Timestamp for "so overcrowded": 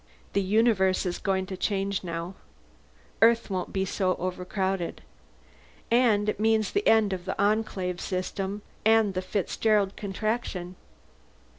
3.85-5.03